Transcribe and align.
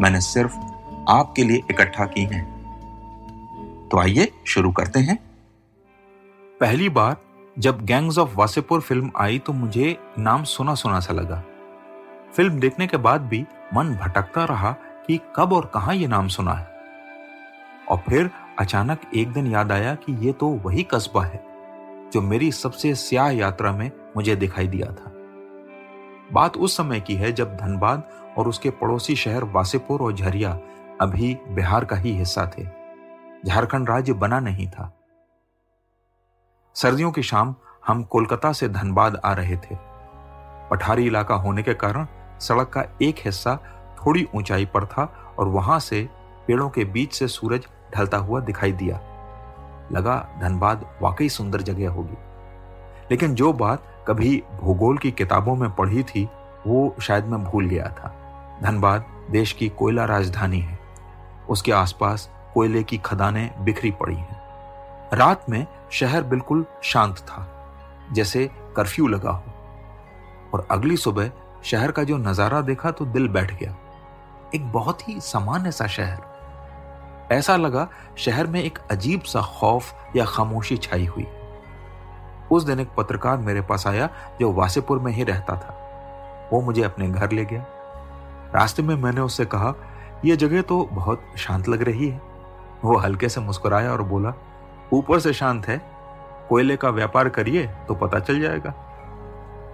मैंने 0.00 0.20
सिर्फ़ 0.20 0.56
आपके 1.08 1.44
लिए 1.44 1.56
इकट्ठा 1.70 2.04
की 2.06 2.22
हैं। 2.24 2.44
तो 3.88 3.98
आइए 3.98 4.32
शुरू 4.46 4.70
करते 4.72 5.00
हैं। 5.00 5.16
पहली 6.60 6.88
बार 6.88 7.16
जब 7.58 7.84
गैंग्स 7.84 8.18
ऑफ़ 8.18 8.34
वासेपुर 8.36 8.80
फ़िल्म 8.80 9.10
आई 9.16 9.38
तो 9.38 9.52
मुझे 9.52 9.96
नाम 10.18 10.44
सुना 10.44 10.74
सुना 10.74 11.00
सा 11.00 11.14
लगा। 11.14 11.42
फ़िल्म 12.34 12.60
देखने 12.60 12.86
के 12.86 12.96
बाद 12.96 13.20
भी 13.20 13.44
मन 13.74 13.94
भटकता 13.94 14.44
रहा 14.44 14.72
कि 15.06 15.20
कब 15.36 15.52
और 15.52 15.70
कहा 15.74 15.92
यह 15.92 16.08
नाम 16.08 16.28
सुना 16.28 16.52
है। 16.52 16.66
और 17.88 17.98
फिर 17.98 18.30
अचानक 18.58 19.00
एक 19.14 19.32
दिन 19.32 19.46
याद 19.46 19.72
आया 19.72 19.94
कि 19.94 20.26
यह 20.26 20.32
तो 20.32 20.48
वही 20.48 20.82
कस्बा 20.82 21.24
है, 21.24 21.44
जो 22.12 22.20
मेरी 22.20 22.52
सबसे 22.52 22.94
स्याह 22.94 23.30
यात्रा 23.30 23.72
में 23.72 23.90
मुझे 24.16 24.36
दिखाई 24.36 24.66
दिया 24.66 24.86
था। 24.86 25.12
बात 26.32 26.56
उस 26.56 26.76
समय 26.76 27.00
की 27.00 27.14
है 27.14 27.32
जब 27.32 27.56
धनबाद 27.56 28.02
और 28.38 28.48
उसके 28.48 28.70
पड़ोसी 28.70 29.16
शहर 29.16 29.44
वासेपुर 29.44 30.00
और 30.00 30.12
झरिया 30.12 30.58
अभी 31.00 31.38
बिहार 31.48 31.84
का 31.84 31.96
ही 31.96 32.10
हिस्सा 32.10 32.50
थे। 32.58 32.68
झारखंड 33.46 33.90
राज्य 33.90 34.12
बना 34.12 34.40
नहीं 34.40 34.68
था। 34.68 34.92
सर्दियों 36.74 37.12
की 37.12 37.22
शाम 37.22 37.54
हम 37.86 38.02
कोलकाता 38.04 38.52
से 38.52 38.68
धनबाद 38.68 39.20
आ 39.24 39.32
रहे 39.32 39.56
थे। 39.56 39.76
पठारी 40.70 41.06
इलाका 41.06 41.34
होने 41.34 41.62
के 41.62 41.74
कारण 41.74 42.06
सड़क 42.40 42.68
का 42.68 42.84
एक 43.02 43.16
हिस्सा 43.18 43.58
थोड़ी 44.06 44.28
ऊंचाई 44.34 44.66
पर 44.66 44.86
था 44.86 45.34
और 45.38 45.48
वहाँ 45.48 45.78
से 45.80 46.08
पेड़ों 46.46 46.70
के 46.70 46.84
बीच 46.84 47.12
से 47.12 47.28
सूरज 47.28 47.66
ढलता 47.96 48.16
हुआ 48.16 48.40
दिखाई 48.40 48.72
दिया। 48.72 48.96
लगा 49.92 50.28
धनबाद 50.40 50.98
वाकई 51.02 51.28
सुंदर 51.28 51.62
जगह 51.62 51.90
होगी। 51.90 52.16
लेकिन 53.10 53.34
जो 53.34 53.52
बात 53.52 53.82
कभी 54.08 54.42
भूगोल 54.60 54.98
की 54.98 55.10
किताबों 55.10 55.54
में 55.56 55.70
पढ़ी 55.74 56.02
थी, 56.02 56.24
वो 56.66 56.94
शायद 57.00 57.24
मैं 57.24 57.42
भूल 57.44 57.68
गया 57.68 57.88
था। 57.88 58.14
धनबाद 58.62 59.06
देश 59.30 59.52
की 59.52 59.68
कोयला 59.68 60.04
राजधानी 60.04 60.60
है। 60.60 60.78
उसके 61.48 61.72
आसपास 61.72 62.28
कोयले 62.54 62.82
की 62.82 62.98
खदानें 62.98 63.64
बिखरी 63.64 63.90
पड़ी 63.90 64.14
हैं। 64.14 64.40
रात 65.14 65.50
में 65.50 65.66
शहर 65.90 66.22
बिल्कुल 66.22 66.64
शांत 66.82 67.18
था, 67.18 67.46
जैसे 68.12 68.50
कर्फ्यू 68.76 69.06
लगा 69.06 69.30
हो। 69.30 69.52
और 70.54 70.66
अगली 70.70 70.96
सुबह 70.96 71.30
शहर 71.64 71.90
का 71.90 72.04
जो 72.04 72.16
नज़ारा 72.16 72.60
देखा 72.60 72.90
तो 72.90 73.04
दिल 73.04 73.28
बैठ 73.28 73.58
गया। 73.60 73.76
एक 74.54 74.72
बहुत 74.72 75.08
ही 75.08 75.20
सामान्य 75.20 75.70
सा 75.70 75.86
शहर। 75.86 77.32
ऐसा 77.32 77.56
लगा 77.56 77.88
शहर 78.18 78.46
में 78.46 78.62
एक 78.62 78.78
अजीब 78.90 79.22
सा 79.22 79.40
खौफ 79.40 79.94
या 80.16 80.24
खामोशी 80.24 80.76
छाई 80.76 81.06
हुई। 81.06 81.26
उस 82.52 82.62
दिन 82.62 82.80
एक 82.80 82.88
पत्रकार 82.96 83.38
मेरे 83.38 83.60
पास 83.60 83.86
आया 83.86 84.08
जो 84.40 84.52
वासेपुर 84.52 84.98
में 84.98 85.12
ही 85.12 85.24
रहता 85.24 85.56
था। 85.56 86.48
वो 86.52 86.60
मुझे 86.60 86.82
अपने 86.82 87.08
घर 87.08 87.32
ले 87.32 87.44
गया। 87.44 87.64
रास्ते 88.54 88.82
में 88.82 88.94
मैंने 88.94 89.20
उससे 89.20 89.44
कहा 89.44 89.74
यह 90.24 90.36
जगह 90.36 90.62
तो 90.62 90.88
बहुत 90.92 91.22
शांत 91.36 91.68
लग 91.68 91.82
रही 91.82 92.08
है। 92.08 92.20
वो 92.84 92.96
हल्के 92.96 93.28
से 93.28 93.40
मुस्कुराया 93.40 93.92
और 93.92 94.02
बोला, 94.02 94.34
ऊपर 94.92 95.20
से 95.20 95.32
शांत 95.32 95.68
है। 95.68 95.80
कोयले 96.48 96.76
का 96.76 96.90
व्यापार 96.90 97.28
करिए 97.28 97.66
तो 97.66 97.94
पता 97.94 98.18
चल 98.18 98.40
जाएगा। 98.40 98.70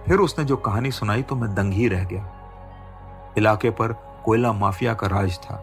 फिर 0.07 0.19
उसने 0.19 0.45
जो 0.45 0.57
कहानी 0.57 0.91
सुनाई 0.91 1.21
तो 1.21 1.35
मैं 1.35 1.53
दंग 1.55 1.73
ही 1.73 1.87
रह 1.87 2.03
गया। 2.03 2.29
इलाके 3.37 3.69
पर 3.69 3.93
कोयला 4.25 4.53
माफिया 4.53 4.93
का 4.93 5.07
राज 5.07 5.37
था 5.37 5.55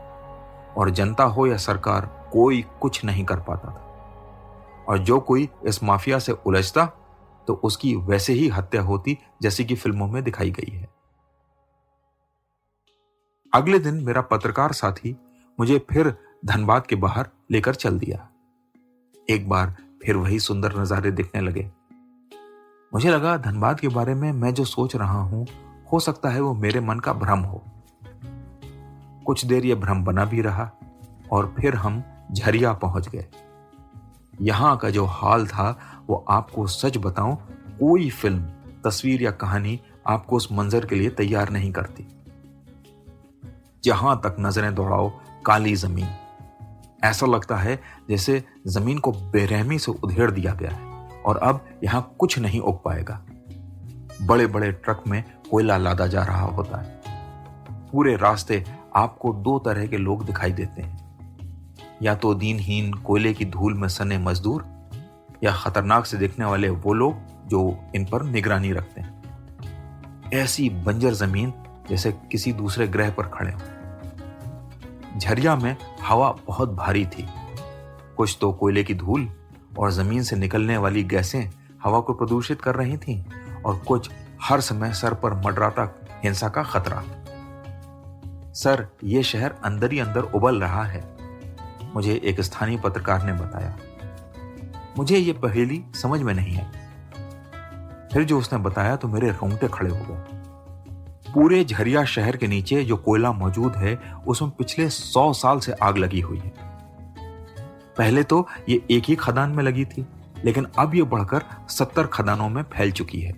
और 0.77 0.91
जनता 0.91 1.25
हो 1.25 1.47
या 1.47 1.57
सरकार 1.57 2.07
कोई 2.33 2.65
कुछ 2.81 3.05
नहीं 3.05 3.25
कर 3.25 3.41
पाता 3.41 3.69
था। 3.69 3.87
और 4.89 4.99
जो 4.99 5.21
कोई 5.21 5.49
इस 5.65 5.83
माफिया 5.83 6.19
से 6.19 6.33
उलझता 6.33 6.89
तो 7.51 7.55
उसकी 7.55 7.97
वैसे 7.97 8.33
ही 8.33 8.49
हत्या 8.49 8.83
होती 8.83 9.19
जैसी 9.43 9.65
कि 9.65 9.75
फ़िल्मों 9.75 10.09
में 10.09 10.25
दिखाई 10.25 10.51
गई 10.51 10.73
है। 10.73 10.89
अगले 13.55 13.79
दिन 13.79 13.95
मेरा 13.95 14.21
पत्रकार 14.21 14.73
साथी 14.73 15.17
मुझे 15.61 15.79
फिर 15.79 16.15
धनबाद 16.45 16.87
के 16.87 16.97
बाहर 16.97 17.29
लेकर 17.51 17.75
चल 17.75 17.99
दिया। 17.99 18.29
एक 19.31 19.49
बार 19.49 19.77
फिर 20.03 20.17
वही 20.17 20.39
सुंदर 20.39 20.81
नजारे 20.81 21.11
दिखने 21.11 21.41
लगे। 21.41 21.71
मुझे 22.95 23.11
लगा 23.11 23.37
धनबाद 23.37 23.81
के 23.81 23.89
बारे 23.89 24.15
में 24.15 24.33
मैं 24.33 24.55
जो 24.55 24.65
सोच 24.65 24.97
रहा 24.97 25.21
हूँ, 25.21 25.47
हो 25.93 26.01
सकता 26.01 26.29
है 26.29 26.41
वो 26.41 26.55
मेरे 26.55 26.81
मन 26.81 26.99
का 26.99 27.13
भ्रम 27.13 27.39
हो। 27.39 27.65
कुछ 29.27 29.45
देर 29.45 29.65
यह 29.65 29.75
भ्रम 29.75 30.05
बना 30.05 30.25
भी 30.25 30.41
रहा 30.41 30.71
और 31.33 31.55
फिर 31.61 31.75
हम 31.75 32.03
झरिया 32.33 32.73
पहुँच 32.73 33.09
गए। 33.09 33.27
यहाँ 34.41 34.77
का 34.77 34.91
जो 34.91 35.05
हाल 35.05 35.47
था, 35.47 35.79
वो 36.09 36.25
आपको 36.29 36.67
सच 36.67 36.97
बताऊँ, 36.97 37.37
कोई 37.81 38.11
फ़िल्म, 38.11 38.43
तस्वीर 38.85 39.23
या 39.23 39.31
कहानी 39.31 39.81
आपको 40.07 40.37
उस 40.37 40.49
मंजर 40.53 40.87
के 40.87 40.95
लिए 40.95 41.11
तैयार 41.11 41.51
नहीं 41.51 41.73
करती। 41.73 42.07
जहाँ 43.85 44.21
तक 44.25 44.37
नज़रें 44.41 44.75
दौड़ाओ, 44.75 45.13
काली 45.47 45.75
ज़मीन। 45.77 46.09
ऐसा 47.05 47.27
लगता 47.27 47.57
है 47.57 47.81
जैसे 48.09 48.45
ज़मीन 48.67 48.99
को 48.99 49.13
बेरहमी 49.13 49.79
से 49.79 49.93
उधेड़ 49.93 50.31
दिया 50.31 50.55
गया 50.55 50.71
है, 50.71 50.89
और 51.27 51.37
अब 51.37 51.65
यहाँ 51.85 52.15
कुछ 52.19 52.39
नहीं 52.39 52.61
उग 52.61 52.83
पाएगा। 52.85 53.21
बड़े 54.23 54.47
बड़े 54.47 54.73
ट्रक 54.73 55.05
में 55.07 55.23
कोयला 55.51 55.77
लादा 55.77 56.07
जा 56.07 56.23
रहा 56.23 56.45
होता 56.45 56.79
है। 56.79 57.01
पूरे 57.93 58.17
रास्ते 58.17 58.65
आपको 58.97 59.33
दो 59.33 59.59
तरह 59.59 59.87
के 59.87 59.97
लोग 59.97 60.25
दिखाई 60.25 60.53
देते 60.53 60.83
हैं। 60.83 61.10
या 62.03 62.15
तो 62.15 62.35
दीनहीन 62.35 62.93
कोयले 62.95 63.35
की 63.35 63.45
धूल 63.45 63.75
में 63.75 63.89
सने 63.89 64.19
मजदूर, 64.19 64.65
या 65.45 65.53
खतरनाक 65.53 66.07
से 66.07 66.17
देखने 66.17 66.45
वाले 66.45 66.69
वो 66.69 66.93
लोग 66.95 67.15
जो 67.49 67.79
इन 67.95 68.05
पर 68.05 68.23
निगरानी 68.23 68.73
रखते 68.73 69.01
हैं। 69.01 70.31
ऐसी 70.35 70.71
बंजर 70.71 71.13
ज़मीन 71.13 71.53
जैसे 71.91 72.13
किसी 72.13 72.53
दूसरे 72.53 72.89
ग्रह 72.89 73.11
पर 73.11 73.27
खड़े 73.27 73.53
हो। 73.53 75.19
झरिया 75.19 75.57
में 75.57 75.77
हवा 76.03 76.31
बहुत 76.47 76.73
भारी 76.73 77.07
थी। 77.07 77.29
कुछ 78.17 78.39
तो 78.41 78.53
कोयले 78.53 78.85
की 78.85 78.95
धूल 78.95 79.29
और 79.79 79.91
ज़मीन 79.91 80.23
से 80.23 80.37
निकलने 80.37 80.77
वाली 80.77 81.03
गैसें 81.05 81.51
हवा 81.85 82.01
को 82.01 82.13
प्रदूषित 82.13 82.63
कर 82.63 82.75
रही 82.75 82.97
थीं 82.97 83.23
और 83.63 83.79
कुछ 83.79 84.11
हर 84.43 84.61
समय 84.61 84.93
सर 84.93 85.15
पर 85.15 85.35
मडराता 85.35 86.01
हिंसा 86.25 86.49
का 86.49 86.63
खतरा। 86.63 87.03
सर, 88.53 88.87
ये 89.05 89.23
शहर 89.23 89.55
अंदर 89.65 89.93
ही 89.93 89.99
अंदर 89.99 90.21
उबल 90.21 90.61
रहा 90.61 90.85
है। 90.85 91.20
मुझे 91.95 92.21
एक 92.25 92.41
स्थानीय 92.41 92.79
पत्रकार 92.79 93.23
ने 93.23 93.33
बताया। 93.33 93.79
मुझे 94.99 95.19
ये 95.19 95.33
पहेली 95.33 95.85
समझ 95.95 96.21
में 96.21 96.35
नहीं 96.35 96.59
आई। 96.59 96.67
फिर 98.13 98.25
जो 98.25 98.39
उसने 98.39 98.59
बताया 98.59 98.97
तो 98.97 99.09
मेरे 99.09 99.31
रोंगटे 99.31 99.69
खड़े 99.69 99.91
हो 99.91 99.97
गए। 99.97 100.41
पूरे 101.35 101.65
झरिया 101.65 102.05
शहर 102.05 102.37
के 102.37 102.47
नीचे 102.47 102.85
जो 102.85 102.97
कोयला 102.97 103.33
मौजूद 103.33 103.77
है, 103.77 103.97
उसमें 104.27 104.51
पिछले 104.51 104.89
सौ 104.89 105.33
साल 105.33 105.59
से 105.59 105.73
आग 105.73 105.97
लगी 105.97 106.21
हुई 106.21 106.39
है। 106.39 106.53
पहले 107.99 108.23
तो 108.23 108.49
ये 108.69 108.87
एक 108.91 109.05
ही 109.05 109.17
खदान 109.17 109.51
में 109.51 109.65
लगी 109.65 109.85
थी, 109.85 110.07
लेकिन 110.45 110.67
अब 110.79 110.95
ये 110.95 111.03
बढ़कर 111.03 111.45
सत्तर 111.69 112.07
खदानों 112.07 112.49
में 112.49 112.63
फैल 112.63 112.93
चुकी 112.93 113.21
है। 113.21 113.33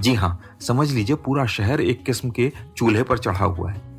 जी 0.00 0.14
हाँ, 0.14 0.40
समझ 0.60 0.90
लीजिए 0.90 1.16
पूरा 1.16 1.46
शहर 1.46 1.80
एक 1.80 2.04
किस्म 2.04 2.30
के 2.30 2.52
चूल्हे 2.76 3.02
पर 3.02 3.18
चढ़ा 3.18 3.44
हुआ 3.44 3.70
है। 3.70 3.89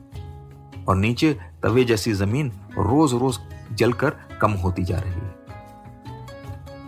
और 0.91 0.97
नीचे 0.97 1.39
तवे 1.63 1.83
जैसी 1.83 2.13
ज़मीन 2.13 2.51
रोज 2.77 3.13
रोज 3.13 3.39
जलकर 3.71 4.09
कम 4.41 4.51
होती 4.51 4.83
जा 4.83 4.99
रही 4.99 5.13
है। 5.13 5.35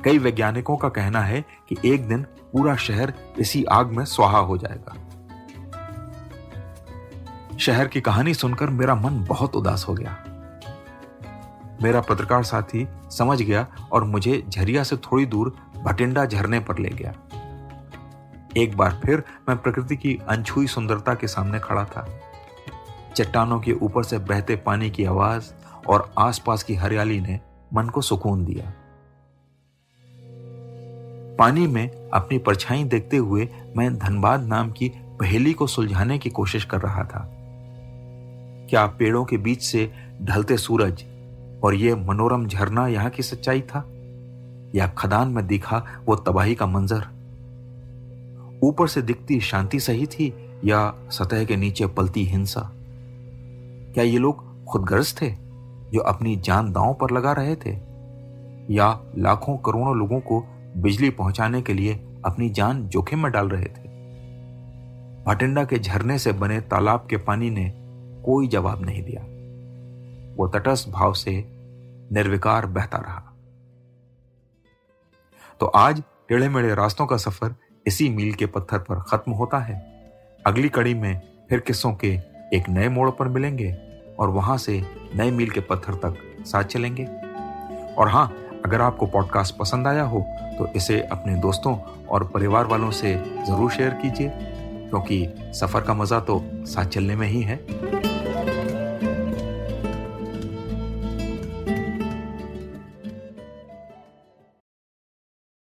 कई 0.03 0.17
वैज्ञानिकों 0.17 0.77
का 0.77 0.89
कहना 0.89 1.19
है 1.19 1.45
कि 1.69 1.77
एक 1.85 2.07
दिन 2.07 2.23
पूरा 2.23 2.75
शहर 2.75 3.13
इसी 3.39 3.63
आग 3.63 3.87
में 3.87 4.05
स्वाहा 4.05 4.39
हो 4.39 4.57
जाएगा। 4.57 4.95
शहर 7.57 7.87
की 7.87 8.01
कहानी 8.01 8.33
सुनकर 8.33 8.69
मेरा 8.69 8.95
मन 8.95 9.23
बहुत 9.29 9.55
उदास 9.55 9.85
हो 9.89 9.93
गया। 9.93 10.17
मेरा 11.83 12.01
पत्रकार 12.01 12.43
साथी 12.43 12.87
समझ 13.11 13.41
गया 13.41 13.67
और 13.91 14.03
मुझे 14.03 14.43
झरिया 14.49 14.83
से 14.83 14.97
थोड़ी 14.97 15.25
दूर 15.25 15.55
भटिंडा 15.83 16.25
झरने 16.25 16.59
पर 16.59 16.79
ले 16.79 16.89
गया। 16.89 17.13
एक 18.57 18.77
बार 18.77 19.01
फिर 19.05 19.23
मैं 19.49 19.57
प्रकृति 19.57 19.95
की 19.95 20.19
अनछुई 20.29 20.67
सुंदरता 20.67 21.13
के 21.13 21.27
सामने 21.27 21.59
खड़ा 21.59 21.85
था। 21.85 22.07
चट्टानों 23.15 23.59
के 23.59 23.71
ऊपर 23.71 24.03
से 24.03 24.17
बहते 24.17 24.55
पानी 24.55 24.89
की 24.89 25.05
आवाज़ 25.05 25.51
और 25.89 26.13
आसपास 26.17 26.63
की 26.63 26.75
हरियाली 26.75 27.19
ने 27.19 27.39
मन 27.73 27.87
को 27.87 28.01
सुकून 28.01 28.45
दिया। 28.45 28.73
पानी 31.39 31.67
में 31.67 32.09
अपनी 32.13 32.37
परछाई 32.37 32.83
देखते 32.83 33.17
हुए 33.17 33.49
मैं 33.77 33.97
धनबाद 33.97 34.43
नाम 34.43 34.71
की 34.71 34.89
पहेली 34.95 35.53
को 35.53 35.67
सुलझाने 35.67 36.17
की 36.17 36.29
कोशिश 36.29 36.65
कर 36.65 36.79
रहा 36.81 37.03
था। 37.03 37.29
क्या 38.69 38.85
पेड़ों 38.85 39.25
के 39.25 39.37
बीच 39.37 39.63
से 39.63 39.93
ढलते 40.21 40.57
सूरज 40.57 41.03
और 41.63 41.75
यह 41.75 41.95
मनोरम 41.95 42.47
झरना 42.47 42.87
यहाँ 42.87 43.09
की 43.09 43.23
सच्चाई 43.23 43.61
था? 43.61 43.89
या 44.75 44.87
खदान 44.87 45.29
में 45.29 45.47
दिखा 45.47 45.85
वो 46.05 46.15
तबाही 46.15 46.55
का 46.55 46.65
मंजर? 46.65 47.07
ऊपर 48.63 48.87
से 48.87 49.01
दिखती 49.01 49.39
शांति 49.39 49.79
सही 49.79 50.05
थी 50.05 50.49
या 50.65 50.93
सतह 51.09 51.45
के 51.45 51.55
नीचे 51.55 51.87
पलती 51.87 52.25
हिंसा? 52.25 52.73
क्या 53.93 54.03
ये 54.03 54.17
लोग 54.17 54.65
खुदगर्ज 54.65 55.21
थे 55.21 55.35
जो 55.91 55.99
अपनी 55.99 56.35
जान 56.35 56.71
दांव 56.71 56.93
पर 56.93 57.11
लगा 57.11 57.31
रहे 57.31 57.55
थे? 57.55 57.71
या 58.73 58.99
लाखों 59.17 59.57
करोड़ों 59.57 59.97
लोगों 59.97 60.19
को 60.19 60.47
बिजली 60.77 61.09
पहुँचाने 61.09 61.61
के 61.61 61.73
लिए 61.73 61.93
अपनी 62.25 62.49
जान 62.49 62.87
जोखिम 62.87 63.23
में 63.23 63.31
डाल 63.31 63.49
रहे 63.49 63.65
थे? 63.65 63.93
भटिंडा 65.23 65.65
के 65.65 65.79
झरने 65.79 66.19
से 66.19 66.31
बने 66.31 66.61
तालाब 66.61 67.07
के 67.09 67.17
पानी 67.17 67.49
ने 67.49 67.73
कोई 68.25 68.47
जवाब 68.47 68.81
नहीं 68.81 69.03
दिया। 69.03 69.21
वो 70.37 70.47
तटस्थ 70.47 70.89
भाव 70.89 71.13
से 71.13 71.45
निर्विकार 72.11 72.65
बहता 72.65 72.97
रहा। 72.97 73.33
तो 75.59 75.65
आज 75.65 76.03
टेढ़े 76.29 76.49
मेढ़े 76.49 76.75
रास्तों 76.75 77.05
का 77.05 77.17
सफ़र 77.17 77.55
इसी 77.87 78.09
मील 78.09 78.33
के 78.33 78.45
पत्थर 78.45 78.77
पर 78.77 78.95
खत्म 78.95 79.31
होता 79.31 79.59
है। 79.59 79.79
अगली 80.47 80.69
कड़ी 80.69 80.93
में 80.93 81.21
फिर 81.49 81.59
किस्सों 81.59 81.93
के 81.93 82.32
एक 82.53 82.69
नए 82.69 82.89
मोड़ 82.89 83.09
पर 83.09 83.27
मिलेंगे 83.27 83.75
और 84.19 84.29
वहाँ 84.29 84.57
से 84.57 84.81
नए 85.15 85.31
मील 85.31 85.49
के 85.49 85.59
पत्थर 85.61 85.93
तक 86.03 86.17
साथ 86.47 86.63
चलेंगे। 86.65 87.05
और 87.97 88.09
हाँ 88.09 88.25
अगर 88.65 88.81
आपको 88.81 89.05
पॉडकास्ट 89.05 89.55
पसंद 89.57 89.87
आया 89.87 90.03
हो 90.03 90.25
तो 90.57 90.67
इसे 90.75 90.99
अपने 91.01 91.35
दोस्तों 91.41 91.75
और 92.07 92.23
परिवार 92.23 92.65
वालों 92.65 92.91
से 92.91 93.15
ज़रूर 93.47 93.71
शेयर 93.71 93.93
कीजिए, 94.01 94.29
क्योंकि 94.29 95.51
सफ़र 95.55 95.81
का 95.81 95.93
मज़ा 95.93 96.19
तो 96.19 96.41
साथ 96.67 96.85
चलने 96.85 97.15
में 97.15 97.27
ही 97.27 97.41
है। 97.41 97.55